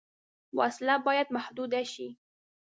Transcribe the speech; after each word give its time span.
وسله 0.57 0.95
باید 1.05 1.27
محدود 1.35 1.71
شي 1.93 2.07